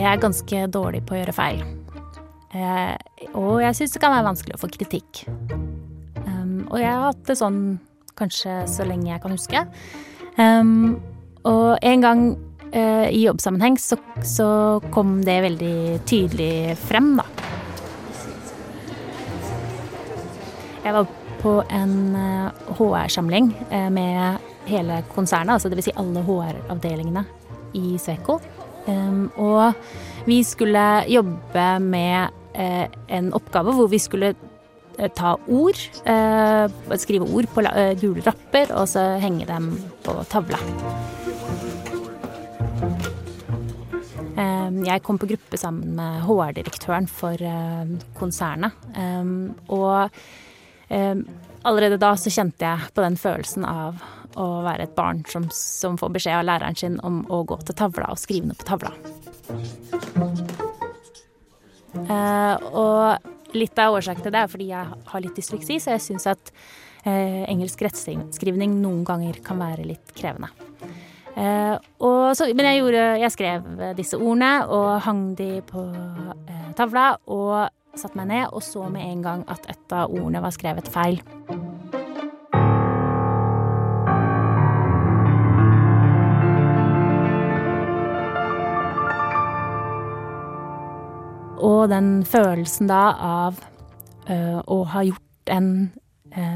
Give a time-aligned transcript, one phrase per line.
[0.00, 1.58] Jeg er ganske dårlig på å gjøre feil.
[2.56, 2.94] Eh,
[3.36, 5.26] og jeg syns det kan være vanskelig å få kritikk.
[6.24, 7.58] Um, og jeg har hatt det sånn
[8.16, 9.60] kanskje så lenge jeg kan huske.
[10.38, 10.96] Um,
[11.44, 12.22] og en gang
[12.72, 14.48] uh, i jobbsammenheng så, så,
[14.94, 17.26] kom det veldig tydelig frem, da.
[20.80, 21.12] Jeg var
[21.42, 22.16] på en
[22.78, 25.90] HR-samling uh, med hele konsernet, altså dvs.
[25.90, 27.26] Si alle HR-avdelingene
[27.76, 28.40] i Sveko.
[29.40, 29.74] Og
[30.28, 32.36] vi skulle jobbe med
[33.08, 34.34] en oppgave hvor vi skulle
[35.16, 35.80] ta ord.
[37.00, 37.64] skrive ord på
[38.00, 39.72] gule rapper, og så henge dem
[40.04, 40.58] på tavla.
[44.80, 47.36] Jeg kom på gruppe sammen med HR-direktøren for
[48.18, 48.72] konsernet.
[49.68, 50.08] Og
[50.90, 54.00] allerede da så kjente jeg på den følelsen av
[54.38, 57.78] å være et barn som, som får beskjed av læreren sin om å gå til
[57.78, 58.92] tavla og skrive noe på tavla.
[62.70, 66.28] Og litt av årsaken til det er fordi jeg har litt dysleksi, så jeg syns
[66.30, 66.52] at
[67.02, 70.52] engelsk rettskrivning noen ganger kan være litt krevende.
[71.40, 71.78] Uh,
[72.34, 76.32] så, men jeg, gjorde, jeg, skrev disse ordene og hang de på uh,
[76.76, 80.54] tavla og satte meg ned og så med en gang at et av ordene var
[80.54, 81.22] skrevet feil.
[91.66, 93.60] Og den følelsen da av
[94.30, 95.72] uh, å ha gjort en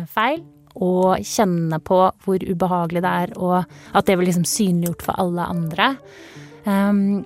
[0.06, 3.62] feil og kjenne på hvor ubehagelig det er, og
[3.94, 5.88] at det blir liksom synliggjort for alle andre.
[6.66, 7.22] Um,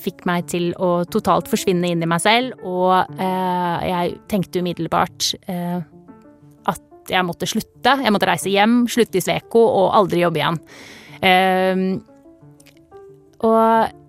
[0.00, 5.32] fikk meg til å totalt forsvinne inn i meg selv, og uh, jeg tenkte umiddelbart
[5.50, 5.80] uh,
[6.70, 7.96] at jeg måtte slutte.
[8.04, 10.60] Jeg måtte reise hjem, slutte i Sveko og aldri jobbe igjen.
[11.20, 11.84] Um,
[13.44, 13.99] og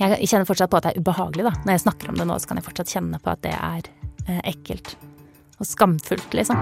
[0.00, 1.52] jeg kjenner fortsatt på at det er ubehagelig, da.
[1.66, 3.88] Når jeg snakker om det nå, så kan jeg fortsatt kjenne på at det er
[4.30, 4.94] uh, ekkelt.
[5.60, 6.56] Og skamfullt, liksom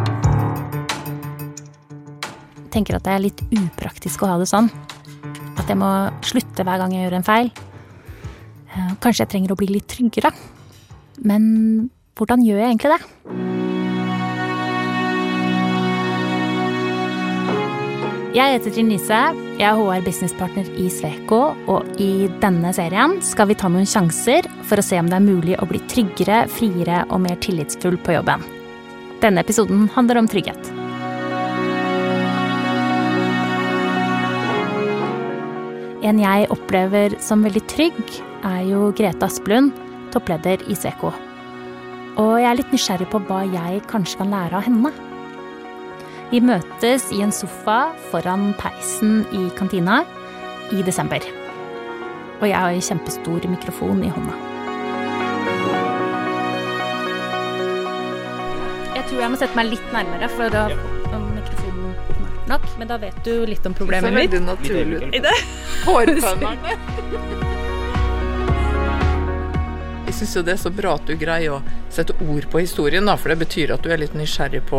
[2.59, 4.69] Jeg tenker at det er litt upraktisk å ha det sånn.
[5.59, 5.89] At jeg må
[6.27, 7.49] slutte hver gang jeg gjør en feil.
[8.69, 10.31] Eh, kanskje jeg trenger å bli litt tryggere.
[11.25, 11.43] Men
[12.19, 13.01] hvordan gjør jeg egentlig det?
[18.37, 19.48] Jeg heter Trine Lise.
[19.59, 24.47] Jeg er HR businesspartner i Sveko, og i denne serien skal vi ta noen sjanser
[24.63, 28.15] for å se om det er mulig å bli tryggere, friere og mer tillitsfull på
[28.15, 28.45] jobben.
[29.19, 30.71] Denne episoden handler om trygghet.
[36.07, 37.99] En jeg opplever som veldig trygg,
[38.47, 39.75] er jo Grete Asplund,
[40.15, 41.11] toppleder i Sveko.
[42.15, 44.95] Og jeg er litt nysgjerrig på hva jeg kanskje kan lære av henne.
[46.29, 50.03] Vi møtes i en sofa foran peisen i kantina
[50.77, 51.25] i desember.
[52.43, 54.37] Og jeg har en kjempestor mikrofon i hånda.
[58.93, 62.65] Jeg tror jeg må sette meg litt nærmere for å få mikrofonen nært nok.
[62.77, 64.29] Men da vet du litt om problemet mitt.
[64.29, 65.17] Det ser veldig naturlig ut.
[65.87, 66.77] Hårfønerne.
[70.09, 71.63] Jeg syns jo det er så bra at du greier å
[71.93, 74.79] sette ord på historien, da, for det betyr at du er litt nysgjerrig på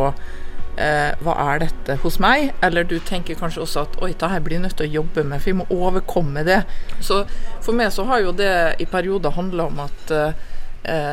[0.79, 2.53] eh, hva er dette hos meg?
[2.65, 5.25] Eller du tenker kanskje også at oi, det her blir jeg nødt til å jobbe
[5.27, 6.61] med, for jeg må overkomme det.
[7.03, 7.23] Så
[7.59, 10.47] for meg så har jo det i perioder handla om at eh,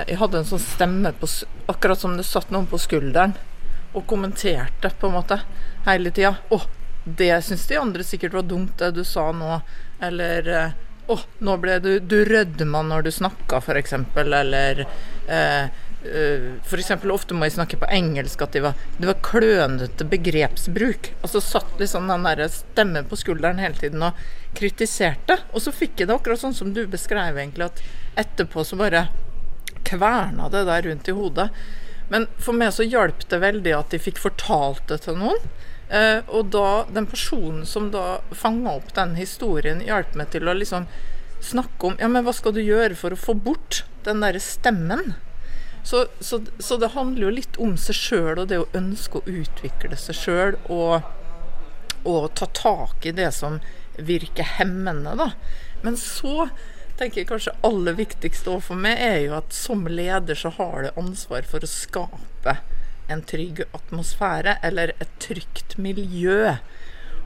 [0.07, 1.29] jeg hadde en sånn stemme på,
[1.73, 3.35] akkurat som det satt noen på skulderen
[3.97, 5.41] og kommenterte på en måte
[5.87, 6.37] hele tida.
[6.53, 6.61] Å,
[7.05, 9.61] det syns de andre sikkert var dumt, det du sa nå.
[10.07, 11.17] Eller eh, å,
[11.47, 13.95] nå ble du Du rødma når du snakka, f.eks.
[14.21, 15.85] Eller eh, eh,
[16.65, 16.91] F.eks.
[17.13, 21.13] ofte må jeg snakke på engelsk at det var, det var klønete begrepsbruk.
[21.23, 24.19] Og så satt liksom den der stemmen på skulderen hele tiden og
[24.57, 25.41] kritiserte.
[25.53, 27.83] Og så fikk jeg det akkurat sånn som du beskrev, egentlig, at
[28.27, 29.09] etterpå så bare
[29.87, 31.51] kverna det der rundt i hodet.
[32.11, 35.41] Men for meg så hjalp det veldig at de fikk fortalt det til noen.
[35.89, 40.57] Eh, og da den personen som da fanga opp den historien, hjalp meg til å
[40.57, 40.89] liksom
[41.47, 45.15] snakke om Ja, men hva skal du gjøre for å få bort den derre stemmen?
[45.87, 49.29] Så, så, så, det handler jo litt om seg sjøl og det å ønske å
[49.31, 51.05] utvikle seg sjøl og,
[52.03, 53.61] og, ta tak i det som
[53.95, 55.29] virker hemmende, da.
[55.87, 56.49] Men så
[56.99, 60.99] tenker jeg kanskje aller viktigst for meg er jo at som leder så har du
[61.05, 62.57] ansvar for å skape
[63.07, 66.57] en trygg atmosfære eller et trygt miljø.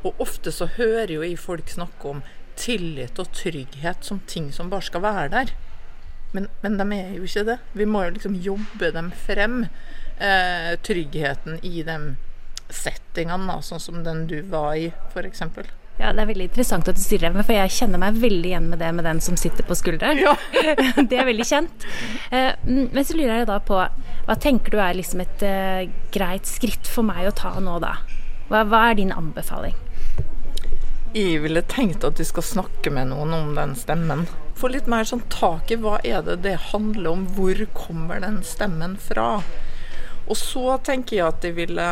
[0.05, 2.23] Og ofte så hører jo jeg folk snakke om
[2.61, 5.57] tillit og trygghet som ting som bare skal være der.
[6.37, 7.59] Men, men de er jo ikke det.
[7.75, 9.65] Vi må jo liksom jobbe dem frem.
[10.21, 11.97] Eh, tryggheten i de
[12.69, 15.41] settingene, sånn som den du var i, f.eks.
[16.01, 18.69] Ja, Det er veldig interessant at du sier det, for jeg kjenner meg veldig igjen
[18.73, 20.21] med det med den som sitter på skulderen.
[20.21, 20.35] Ja.
[21.11, 21.89] det er veldig kjent.
[22.33, 23.81] Eh, men så lurer jeg da på,
[24.29, 27.97] hva tenker du er liksom et eh, greit skritt for meg å ta nå, da?
[28.49, 29.77] Hva, hva er din anbefaling?
[31.11, 34.29] Jeg ville tenkt at du skal snakke med noen om den stemmen.
[34.55, 38.45] Få litt mer sånn tak i hva er det det handler om, hvor kommer den
[38.47, 39.41] stemmen fra?
[40.31, 41.87] Og så tenker jeg at de ville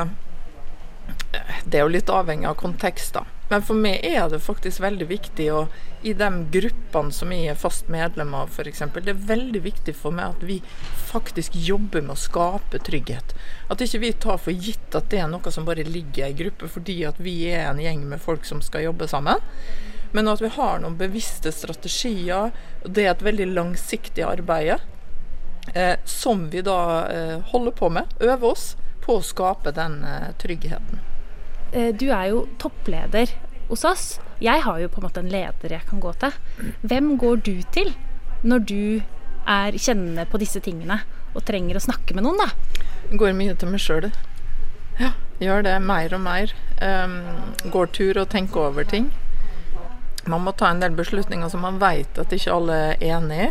[1.66, 3.24] Det er jo litt avhengig av kontekst, da.
[3.48, 7.58] Men for meg er det faktisk veldig viktig, og i de gruppene som jeg er
[7.58, 10.58] fast medlem av f.eks., det er veldig viktig for meg at vi
[11.08, 13.32] faktisk jobber med å skape trygghet.
[13.72, 16.36] At ikke vi tar for gitt at det er noe som bare ligger i ei
[16.36, 19.40] gruppe fordi at vi er en gjeng med folk som skal jobbe sammen.
[20.12, 22.52] Men at vi har noen bevisste strategier.
[22.84, 24.76] og Det er et veldig langsiktig arbeid
[25.74, 28.16] eh, som vi da eh, holder på med.
[28.20, 28.74] Øver oss
[29.04, 31.07] på å skape den eh, tryggheten.
[31.72, 33.32] Eh, du er jo toppleder
[33.68, 34.06] hos oss.
[34.40, 36.34] Jeg har jo på en måte en leder jeg kan gå til.
[36.86, 37.92] Hvem går du til
[38.42, 38.82] når du
[39.48, 41.00] er, kjennende på disse tingene
[41.34, 43.16] og trenger å snakke med noen, da?
[43.18, 44.10] Går mye til meg sjøl.
[44.98, 45.12] Ja,
[45.42, 46.52] gjør det mer og mer.
[46.82, 47.16] Um,
[47.72, 49.10] går tur og tenker over ting.
[50.28, 53.50] Man må ta en del beslutninger som man vet at ikke alle er enig i.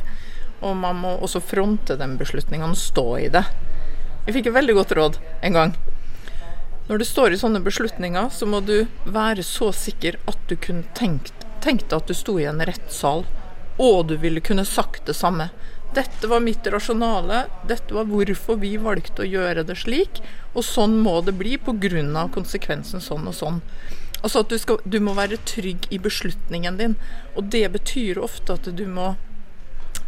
[0.65, 3.45] Og man må også fronte den beslutningen og stå i det.
[4.25, 5.77] Jeg fikk et veldig godt råd en gang.
[6.87, 10.87] Når du står i sånne beslutninger, så må du være så sikker at du kunne
[10.95, 13.25] tenkt, tenkt at du sto i en rettssal,
[13.75, 15.49] og du ville kunne sagt det samme.
[15.95, 20.21] Dette var mitt rasjonale, dette var hvorfor vi valgte å gjøre det slik,
[20.53, 22.27] og sånn må det bli pga.
[22.31, 23.61] konsekvensen sånn og sånn.
[24.23, 26.95] Altså at du, skal, du må være trygg i beslutningen din,
[27.35, 29.15] og det betyr ofte at du må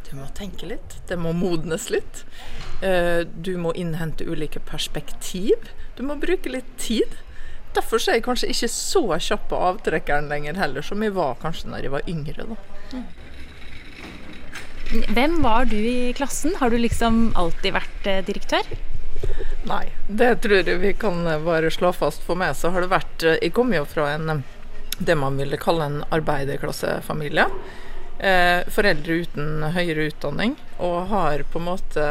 [0.09, 0.95] du må tenke litt.
[1.07, 2.23] Det må modnes litt.
[2.81, 5.71] Eh, du må innhente ulike perspektiv.
[5.97, 7.17] Du må bruke litt tid.
[7.75, 11.69] Derfor er jeg kanskje ikke så kjapp på avtrekkeren lenger heller, som jeg var kanskje
[11.69, 12.45] når jeg var yngre.
[12.49, 13.01] da.
[15.13, 16.55] Hvem var du i klassen?
[16.57, 18.71] Har du liksom alltid vært eh, direktør?
[19.69, 22.23] Nei, det tror jeg vi kan eh, bare slå fast.
[22.25, 24.41] For meg så har det vært Jeg kom jo fra en
[24.99, 27.45] det man ville kalle en arbeiderklassefamilie.
[28.19, 32.07] Eh, foreldre uten høyere utdanning, og har på en måte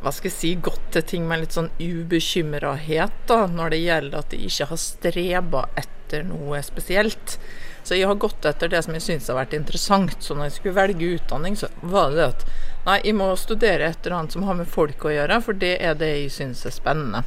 [0.00, 4.22] hva skal jeg si, gått til ting med litt sånn ubekymrahet da, når det gjelder
[4.22, 7.36] at de ikke har streba etter noe spesielt.
[7.84, 10.16] Så jeg har gått etter det som jeg syns har vært interessant.
[10.24, 12.46] Så når jeg skulle velge utdanning, så var det det at
[12.86, 15.76] nei, jeg må studere et eller annet som har med folk å gjøre, for det
[15.84, 17.24] er det jeg syns er spennende.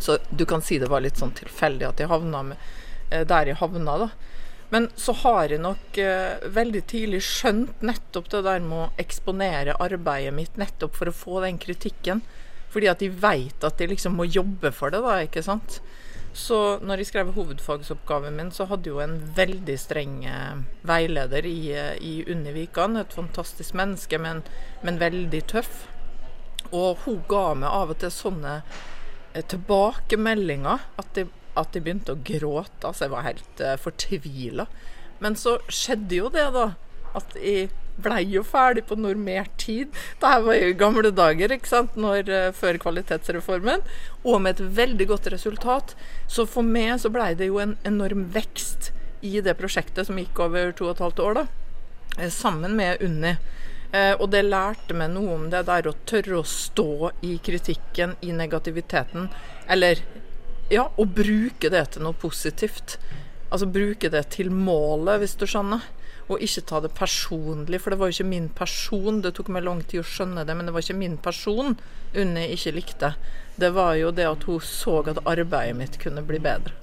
[0.00, 2.68] Så du kan si det var litt sånn tilfeldig at jeg havna med,
[3.10, 4.10] eh, der jeg havna, da.
[4.70, 9.74] Men så har jeg nok eh, veldig tidlig skjønt nettopp det der med å eksponere
[9.82, 12.22] arbeidet mitt nettopp for å få den kritikken.
[12.70, 15.80] Fordi at de veit at de liksom må jobbe for det, da, ikke sant.
[16.32, 21.58] Så når jeg skrev hovedfagsoppgaven min, så hadde jo en veldig streng eh, veileder i,
[21.74, 22.54] eh, i Unni.
[22.54, 24.44] Et fantastisk menneske, men,
[24.86, 25.88] men veldig tøff.
[26.70, 28.60] Og hun ga meg av og til sånne
[29.34, 31.26] eh, tilbakemeldinger at det
[31.60, 32.80] at jeg begynte å gråte.
[32.84, 34.66] Altså, jeg var helt uh, fortvila.
[35.20, 36.72] Men så skjedde jo det, da.
[37.18, 37.70] At jeg
[38.00, 39.90] blei jo ferdig på normert tid.
[40.20, 43.84] Dette var jo gamle dager, ikke sant, Når, uh, før kvalitetsreformen.
[44.24, 45.94] Og med et veldig godt resultat.
[46.26, 50.38] Så for meg så blei det jo en enorm vekst i det prosjektet som gikk
[50.40, 51.48] over to og et halvt år, da.
[52.18, 53.36] Eh, sammen med Unni.
[53.92, 58.14] Eh, og det lærte meg noe om det der å tørre å stå i kritikken,
[58.22, 59.28] i negativiteten.
[59.68, 60.02] Eller
[60.70, 62.98] ja, og bruke det til noe positivt.
[63.50, 65.82] Altså bruke det til målet, hvis du skjønner.
[66.30, 69.18] Og ikke ta det personlig, for det var jo ikke min person.
[69.24, 71.74] Det tok meg lang tid å skjønne det, men det var ikke min person
[72.10, 73.12] Unni ikke likte.
[73.58, 76.74] Det var jo det at hun så at arbeidet mitt kunne bli bedre.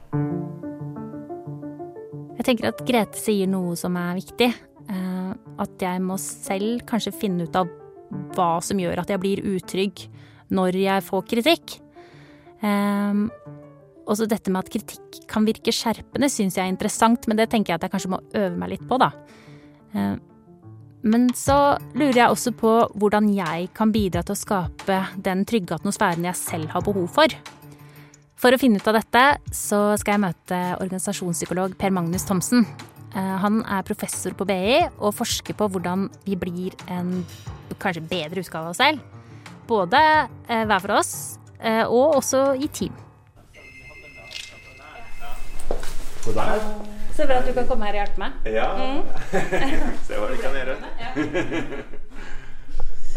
[2.37, 4.51] Jeg tenker at Grete sier noe som er viktig.
[4.87, 7.71] Eh, at jeg må selv kanskje finne ut av
[8.35, 10.05] hva som gjør at jeg blir utrygg
[10.53, 11.77] når jeg får kritikk.
[12.61, 13.27] Um,
[14.07, 17.73] også dette med at kritikk kan virke skjerpende, syns jeg er interessant, men det tenker
[17.73, 19.11] jeg at jeg kanskje må øve meg litt på, da.
[19.93, 20.15] Eh,
[21.07, 25.77] men så lurer jeg også på hvordan jeg kan bidra til å skape den trygge
[25.77, 27.35] atmosfæren jeg selv har behov for.
[28.37, 29.23] For å finne ut av dette,
[29.55, 32.65] så skal jeg møte organisasjonspsykolog Per Magnus Thomsen.
[33.13, 37.21] Eh, han er professor på BI og forsker på hvordan vi blir en
[37.77, 39.03] kanskje bedre utgave av oss selv.
[39.67, 41.11] Både eh, hver for oss,
[41.57, 42.93] og også i team.
[46.27, 46.63] God dag.
[47.15, 48.33] Så bra at du kan komme her og hjelpe meg.
[48.51, 48.65] Ja.
[48.75, 49.05] Mm.
[50.07, 50.75] Se hva vi kan gjøre.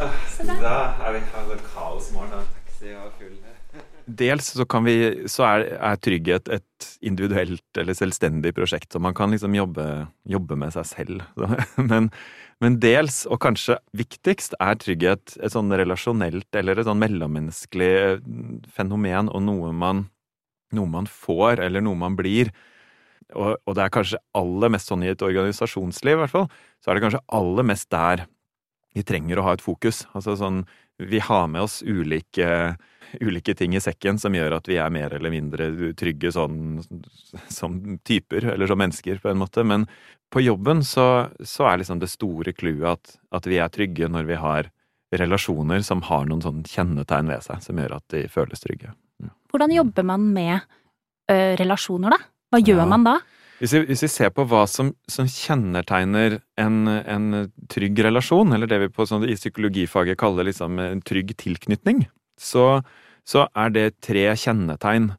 [0.00, 0.74] Ah, da
[1.04, 2.44] er vi, her det kaos i morgen.
[2.54, 3.34] Taxi og full
[4.22, 4.94] Dels så, kan vi,
[5.28, 9.84] så er, er, trygghet et individuelt eller selvstendig prosjekt, så man kan liksom jobbe,
[10.24, 11.26] jobbe med seg selv.
[11.90, 12.08] Men,
[12.64, 17.92] men, dels, og kanskje viktigst, er trygghet et sånn relasjonelt eller et sånn mellommenneskelig
[18.72, 20.06] fenomen, og noe man,
[20.72, 22.54] noe man får, eller noe man blir.
[23.34, 26.46] Og, og, det er kanskje aller mest sånn i et organisasjonsliv, i hvert fall,
[26.82, 28.26] så er det kanskje aller mest der
[28.94, 30.02] vi trenger å ha et fokus.
[30.18, 30.64] Altså sånn,
[30.98, 32.76] vi har med oss ulike
[33.18, 36.80] ulike ting i sekken som gjør at vi er mer eller mindre trygge sånn
[37.50, 39.64] som typer, eller som mennesker, på en måte.
[39.66, 39.86] Men
[40.30, 44.28] på jobben så, så er liksom det store clouet at, at, vi er trygge når
[44.30, 44.70] vi har
[45.16, 48.92] relasjoner som har noen sånn kjennetegn ved seg, som gjør at de føles trygge.
[49.50, 52.30] Hvordan jobber man med ø, relasjoner, da?
[52.50, 52.88] Hva gjør ja.
[52.90, 53.18] man da?
[53.60, 57.26] Hvis vi, hvis vi, ser på hva som, som kjennetegner en, en,
[57.68, 62.06] trygg relasjon, eller det vi på, sånn, i psykologifaget kaller liksom en trygg tilknytning,
[62.40, 62.80] så,
[63.28, 65.10] så er det tre kjennetegn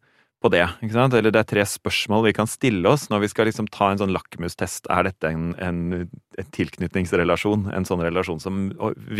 [0.41, 0.63] på det.
[0.81, 4.01] Eller det er tre spørsmål vi kan stille oss når vi skal liksom ta en
[4.01, 4.89] sånn lakmustest.
[4.89, 7.69] Er dette en, en, en, tilknytningsrelasjon?
[7.75, 8.63] En sånn relasjon som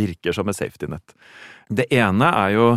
[0.02, 1.14] virker som et safety net?
[1.70, 2.68] Det ene er jo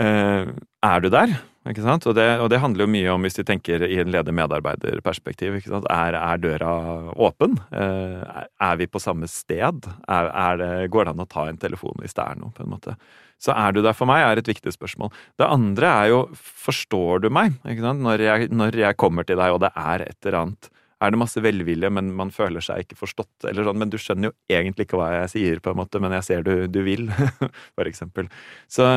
[0.00, 0.48] eh,
[0.88, 1.36] Er du der?
[1.68, 2.06] Ikke sant?
[2.08, 6.16] Og det, og det, handler jo mye om, hvis de tenker i en leder-medarbeider-perspektiv, er,
[6.16, 6.72] er, døra
[7.12, 7.58] åpen?
[7.68, 9.88] Eh, er vi på samme sted?
[10.08, 12.64] Er, er det, går det an å ta en telefon hvis det er noe, på
[12.64, 12.96] en måte?
[13.42, 15.12] Så er du der for meg, er et viktig spørsmål.
[15.38, 17.60] Det andre er jo, forstår du meg?
[17.62, 21.20] Når jeg, når, jeg, kommer til deg, og det er et eller annet er det
[21.20, 24.88] masse velvilje, men man føler seg ikke forstått, eller sånn, men du skjønner jo egentlig
[24.88, 27.06] ikke hva jeg sier, på en måte, men jeg ser du, du vil,
[27.78, 28.26] for eksempel.
[28.66, 28.88] Så,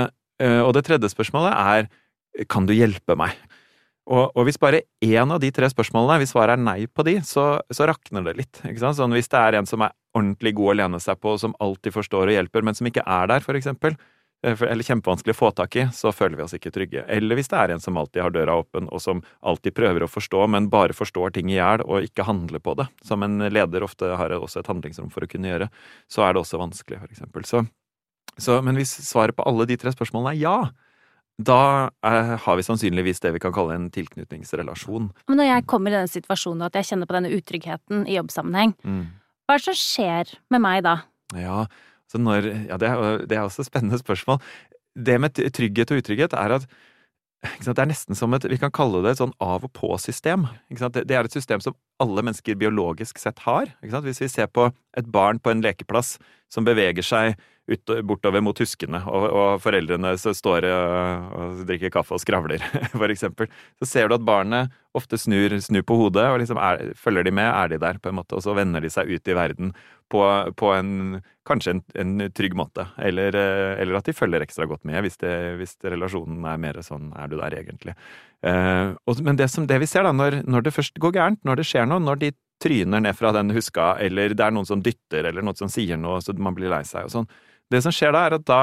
[0.42, 1.92] øh, og det tredje spørsmålet er
[2.52, 3.36] kan du hjelpe meg?
[4.12, 7.20] Og, og, hvis bare én av de tre spørsmålene, hvis svaret er nei på de,
[7.26, 8.62] så, så rakner det litt.
[8.82, 11.96] Sånn Hvis det er en som er ordentlig god å lene seg på, som alltid
[11.96, 13.96] forstår og hjelper, men som ikke er der, for eksempel,
[14.42, 17.04] Eh, eller kjempevanskelig å få tak i, så føler vi oss ikke trygge.
[17.14, 20.10] Eller hvis det er en som alltid har døra åpen, og som alltid prøver å
[20.10, 23.86] forstå, men bare forstår ting i hjel og ikke handler på det, som en leder
[23.86, 25.70] ofte har også et handlingsrom for å kunne gjøre,
[26.10, 27.46] så er det også vanskelig, for eksempel.
[27.46, 27.64] Så,
[28.42, 30.58] så, men hvis svaret på alle de tre spørsmålene er ja,
[31.48, 31.62] da
[32.06, 35.10] er, har vi sannsynligvis det vi kan kalle en tilknytningsrelasjon.
[35.30, 38.76] Men når jeg kommer i denne situasjonen at jeg kjenner på denne utryggheten i jobbsammenheng,
[38.84, 39.02] mm.
[39.46, 40.98] hva er det som skjer med meg da?
[41.38, 41.66] Ja,
[42.12, 44.42] så når, ja, det er, det er også et spennende spørsmål.
[44.96, 46.72] Det med trygghet og utrygghet er at
[47.42, 50.44] det er nesten som et Vi kan kalle det et sånn av og på-system.
[50.70, 53.72] Det, det er et system som alle mennesker biologisk sett har.
[53.82, 54.68] Hvis vi ser på
[54.98, 56.20] et barn på en lekeplass
[56.54, 57.40] som beveger seg
[57.72, 62.64] ut, bortover mot huskene, og, og foreldrene står og, og drikker kaffe og skravler,
[63.02, 63.50] for eksempel,
[63.82, 67.34] så ser du at barnet ofte snur, snur på hodet, og liksom er, følger de
[67.36, 69.72] med, er de der, på en måte, og så vender de seg ut i verden
[70.12, 70.24] på,
[70.60, 73.36] på en kanskje en, en, trygg måte, eller,
[73.80, 77.32] eller, at de følger ekstra godt med, hvis, det, hvis relasjonen er mer sånn er
[77.32, 77.96] du der egentlig.
[78.46, 81.44] Eh, og, men det, som, det vi ser da, når, når det først går gærent,
[81.48, 84.70] når det skjer noe, når de tryner ned fra den huska, eller det er noen
[84.70, 87.32] som dytter, eller noen som sier noe så man blir lei seg og sånn,
[87.72, 88.62] det som skjer da, er at da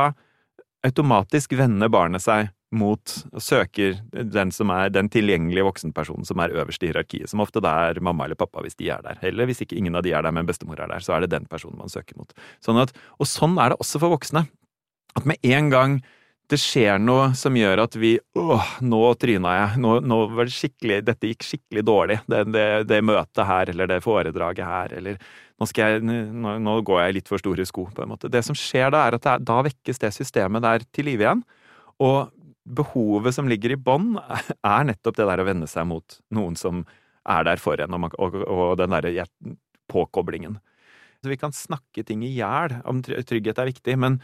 [0.86, 6.52] automatisk vender barnet seg mot og søker den som er den tilgjengelige voksenpersonen som er
[6.52, 9.20] øverst i hierarkiet, som ofte da er mamma eller pappa hvis de er der.
[9.24, 11.32] Eller hvis ikke ingen av de er der, men bestemor er der, så er det
[11.32, 12.34] den personen man søker mot.
[12.64, 14.44] Sånn at, og sånn er det også for voksne.
[15.16, 15.98] At med en gang
[16.48, 20.54] det skjer noe som gjør at vi åh, nå tryna jeg, nå, nå var det
[20.56, 25.18] skikkelig, dette gikk skikkelig dårlig, det, det, det møtet her, eller det foredraget her, eller
[25.60, 28.30] nå, jeg, nå, nå, går jeg litt for store sko, på en måte.
[28.32, 31.44] Det som skjer da, er at det, da vekkes det systemet der til live igjen.
[32.04, 32.30] Og
[32.78, 34.14] behovet som ligger i bånn,
[34.74, 36.84] er nettopp det der å vende seg mot noen som
[37.28, 39.28] er der for en, og, og, og den derre
[39.90, 40.56] påkoblingen.
[41.18, 44.20] Så vi kan snakke ting i hjel om trygghet er viktig, men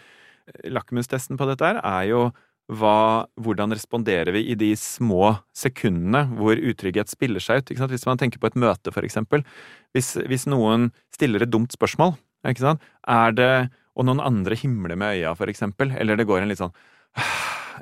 [0.69, 2.25] lakmustesten på dette her er jo
[2.73, 7.73] hva, hvordan responderer vi i de små sekundene hvor utrygghet spiller seg ut?
[7.91, 9.45] Hvis man tenker på et møte, for eksempel.
[9.93, 13.55] Hvis, hvis noen stiller et dumt spørsmål, er det
[13.95, 16.75] Og noen andre himler med øya, for eksempel, eller det går en litt sånn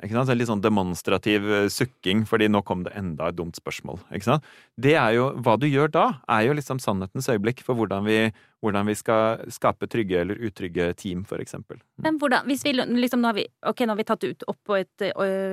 [0.01, 0.31] ikke sant?
[0.33, 3.99] Litt sånn demonstrativ eh, sukking fordi nå kom det enda et dumt spørsmål.
[4.15, 4.49] ikke sant?
[4.79, 8.17] Det er jo, Hva du gjør da, er jo liksom sannhetens øyeblikk for hvordan vi,
[8.63, 11.77] hvordan vi skal skape trygge eller utrygge team, for eksempel.
[11.77, 12.03] Mm.
[12.07, 14.49] Men hvordan, hvis vi liksom, nå har vi, ok, nå har vi tatt det ut
[14.49, 15.07] opp på et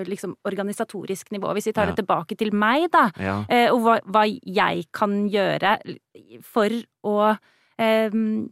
[0.08, 1.52] liksom, organisatorisk nivå.
[1.58, 1.92] Hvis vi tar ja.
[1.92, 3.38] det tilbake til meg, da, ja.
[3.74, 5.78] Og hva, hva jeg kan gjøre
[6.46, 7.16] for å
[7.80, 8.50] Ehm,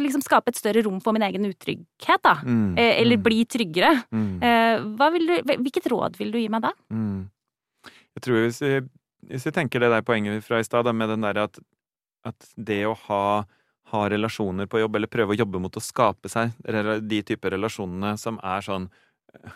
[0.00, 2.38] liksom skape et større rom for min egen utrygghet, da.
[2.40, 3.24] Mm, eller mm.
[3.26, 3.92] bli tryggere.
[4.10, 4.30] Mm.
[4.40, 6.72] Eh, du, hvilket råd vil du gi meg da?
[6.88, 7.28] Mm.
[8.16, 8.72] Jeg tror hvis vi,
[9.28, 11.60] hvis jeg, tenker det der poenget fra i stad, med den derre at,
[12.26, 13.44] at, det å ha,
[13.92, 16.56] ha, relasjoner på jobb, eller prøve å jobbe mot å skape seg
[17.04, 18.88] de typer relasjonene som er sånn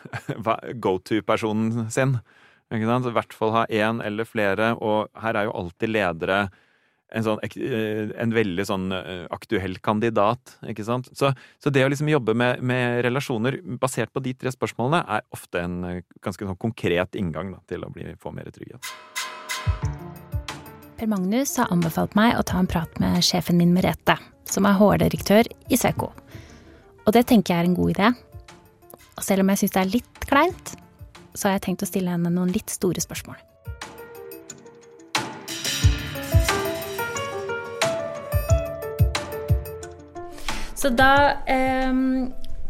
[0.84, 2.18] go to-personen sin.
[2.74, 6.38] I hvert fall ha én eller flere, og her er jo alltid ledere
[7.14, 11.11] en, sånn, eh, en veldig sånn eh, aktuell kandidat, ikke sant.
[11.16, 11.30] Så,
[11.62, 15.62] så det å liksom jobbe med, med, relasjoner basert på de tre spørsmålene er ofte
[15.62, 18.90] en eh, ganske sånn konkret inngang da, til å bli, få mer trygghet.
[20.99, 24.18] Per Magnus har anbefalt meg å ta en prat med sjefen min Merete,
[24.50, 26.12] som er HR-direktør i Sweco.
[27.04, 28.12] Og det tenker jeg er en god idé.
[29.14, 30.76] Og selv om jeg syns det er litt kleint,
[31.35, 33.38] så har jeg tenkt å stille henne noen litt store spørsmål.
[40.84, 41.94] Så da eh,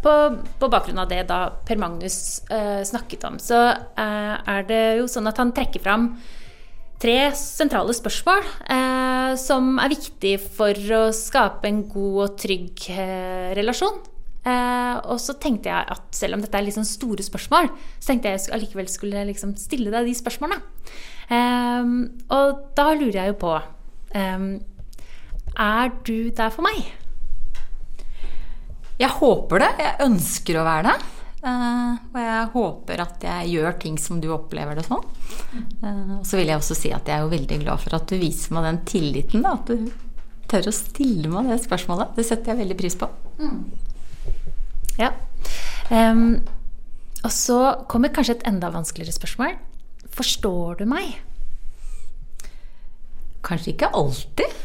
[0.05, 0.13] på,
[0.61, 5.09] på, bakgrunn av det da Per Magnus eh, snakket om, så eh, er det jo
[5.11, 6.13] sånn at han trekker fram
[7.03, 13.51] tre sentrale spørsmål eh, som er viktig for å skape en god og trygg eh,
[13.59, 13.99] relasjon.
[14.47, 18.31] Eh, og så tenkte jeg at selv om dette er sånn store spørsmål, så tenkte
[18.31, 20.63] jeg allikevel skulle liksom stille deg de spørsmålene.
[21.35, 21.95] Eh,
[22.37, 23.57] og da lurer jeg jo på
[24.15, 24.53] eh,
[25.67, 26.95] Er du der for meg?
[29.01, 29.71] Jeg håper det.
[29.83, 31.11] Jeg ønsker å være det.
[31.45, 35.03] Uh, og jeg håper at jeg gjør ting som du opplever det sånn.
[35.83, 38.09] Uh, og så vil jeg også si at jeg er jo veldig glad for at
[38.09, 39.45] du viser meg den tilliten.
[39.45, 39.91] Da, at du
[40.49, 42.15] tør å stille meg det spørsmålet.
[42.17, 43.11] Det setter jeg veldig pris på.
[43.43, 43.61] Mm.
[45.01, 45.11] Ja.
[45.91, 46.39] Um,
[47.25, 47.59] og så
[47.91, 49.57] kommer kanskje et enda vanskeligere spørsmål.
[50.15, 51.17] Forstår du meg?
[53.45, 54.61] Kanskje ikke alltid.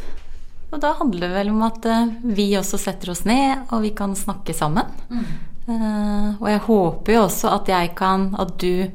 [0.69, 3.93] Og da handler det vel om at uh, vi også setter oss ned, og vi
[3.97, 4.91] kan snakke sammen.
[5.09, 5.23] Mm.
[5.69, 8.89] Uh, og jeg håper jo også at jeg kan At du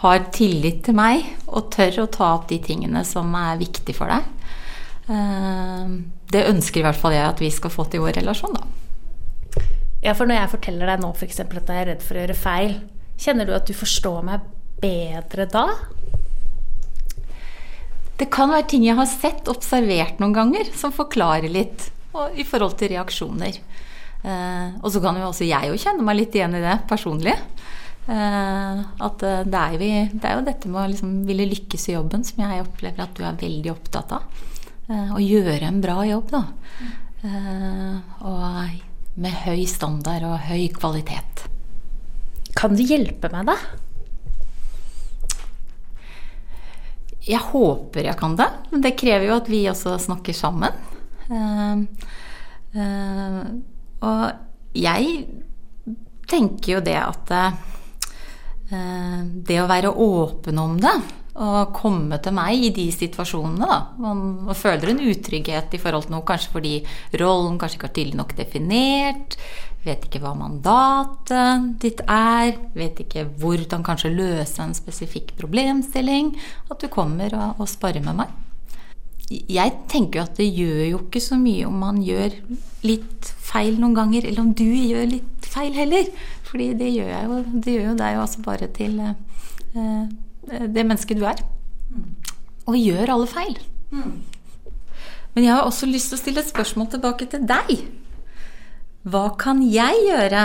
[0.00, 4.08] har tillit til meg og tør å ta opp de tingene som er viktige for
[4.08, 4.24] deg.
[5.10, 8.56] Uh, det ønsker i hvert fall jeg at vi skal få til i vår relasjon,
[8.56, 8.64] da.
[10.00, 11.42] Ja, for når jeg forteller deg nå f.eks.
[11.42, 12.76] at jeg er redd for å gjøre feil,
[13.20, 14.46] kjenner du at du forstår meg
[14.80, 15.66] bedre da?
[18.20, 21.88] Det kan være ting jeg har sett, observert noen ganger, som forklarer litt
[22.36, 23.60] i forhold til reaksjoner.
[24.20, 27.32] Eh, og så kan jo også jeg jo kjenne meg litt igjen i det personlig.
[28.10, 31.88] Eh, at eh, det er, vi, det er, jo dette med å liksom ville lykkes
[31.88, 34.44] i jobben som jeg opplever at du er veldig opptatt av.
[34.90, 36.44] Eh, å gjøre en bra jobb, da.
[37.24, 41.46] Eh, og med høy standard og høy kvalitet.
[42.58, 43.56] Kan du hjelpe meg, da?
[47.26, 48.48] Jeg håper jeg kan det.
[48.72, 50.76] Men det krever jo at vi også snakker sammen.
[51.30, 51.84] Uh,
[52.74, 53.42] uh,
[54.06, 55.26] og jeg
[56.30, 57.54] tenker jo det at uh,
[58.70, 60.98] det å være åpen om det
[61.40, 63.64] og komme til meg i de situasjonene.
[63.64, 63.78] Da.
[64.02, 66.74] Man, føler en utrygghet i forhold til noe, kanskje fordi
[67.20, 69.36] rollen kanskje ikke er tydelig nok definert.
[69.80, 72.52] Vet ikke hva mandatet ditt er.
[72.76, 76.34] Vet ikke hvordan kanskje løse en spesifikk problemstilling.
[76.68, 78.34] At du kommer og, og sparer med meg.
[79.30, 82.34] Jeg tenker jo at det gjør jo ikke så mye om man gjør
[82.82, 86.10] litt feil noen ganger, eller om du gjør litt feil heller.
[86.50, 87.38] Fordi det gjør jeg jo.
[87.54, 90.04] Det gjør jo deg jo altså bare til eh,
[90.66, 91.40] det mennesket du er.
[92.66, 93.56] Og gjør alle feil.
[93.94, 97.70] Men jeg har også lyst til å stille et spørsmål tilbake til deg.
[99.08, 100.44] Hva kan jeg gjøre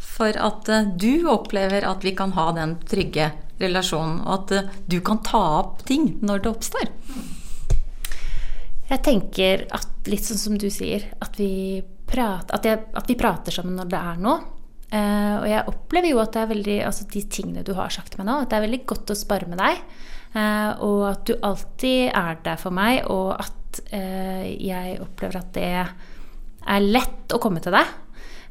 [0.00, 4.78] for at eh, du opplever at vi kan ha den trygge relasjonen, og at eh,
[4.88, 6.88] du kan ta opp ting når det oppstår?
[8.90, 13.18] Jeg tenker at litt sånn som du sier, at vi, prater, at jeg, at vi
[13.20, 14.38] prater sammen når det er noe.
[14.90, 18.16] Uh, og jeg opplever jo at det er veldig Altså de tingene du har sagt
[18.18, 19.84] meg nå, at det er veldig godt å spare med deg.
[20.34, 25.52] Uh, og at du alltid er der for meg, og at uh, jeg opplever at
[25.54, 25.68] det
[26.66, 27.96] er lett å komme til deg.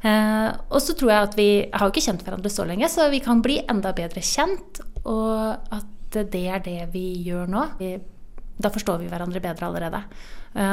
[0.00, 3.20] og så tror jeg at vi har jo ikke kjent hverandre så lenge, så vi
[3.20, 4.80] kan bli enda bedre kjent.
[5.04, 7.66] Og at det er det vi gjør nå.
[7.78, 7.92] Vi,
[8.56, 10.02] da forstår vi hverandre bedre allerede.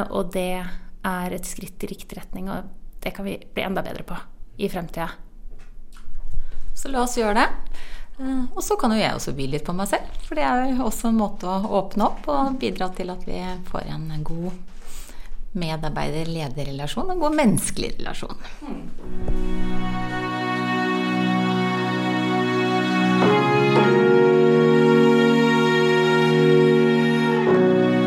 [0.09, 0.63] og det
[1.07, 2.71] er et skritt i riktig retning, og
[3.03, 4.17] det kan vi bli enda bedre på
[4.57, 5.09] i fremtida.
[6.77, 7.47] Så la oss gjøre det.
[8.19, 10.71] Eh, og så kan jo jeg også by litt på meg selv, for det er
[10.71, 14.49] jo også en måte å åpne opp og bidra til at vi får en god
[15.59, 18.37] medarbeider-lederrelasjon, og god menneskelig relasjon.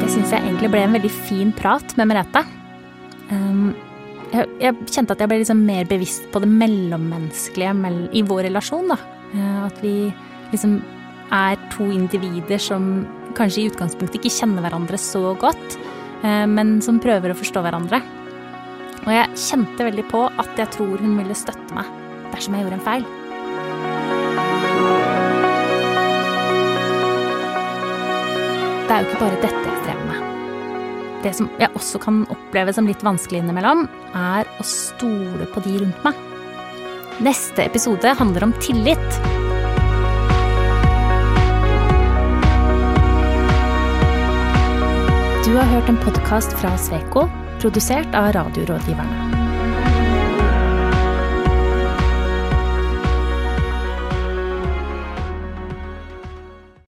[0.01, 2.45] Det syns jeg egentlig ble en veldig fin prat med Merete.
[3.31, 3.71] Um,
[4.31, 8.91] jeg, kjente at jeg ble liksom mer bevisst på det mellommenneskelige i vår relasjon.
[8.93, 8.99] da.
[9.35, 9.95] Eh, at vi
[10.53, 10.81] liksom
[11.31, 13.07] er to individer som
[13.39, 15.79] kanskje i utgangspunktet ikke kjenner hverandre så godt,
[16.23, 18.03] Eh, men som prøver å forstå hverandre.
[19.07, 21.89] Og jeg kjente veldig på at jeg tror hun ville støtte meg
[22.31, 23.07] dersom jeg gjorde en feil.
[28.87, 30.27] Det er jo ikke bare dette jeg strever med.
[31.21, 33.85] Det som jeg også kan oppleve som litt vanskelig innimellom,
[34.17, 36.25] er å stole på de rundt meg.
[37.21, 39.30] Neste episode handler om tillit.
[45.51, 47.25] Du har hørt en podkast fra Sveko,
[47.59, 49.40] produsert av Radiorådgiverne.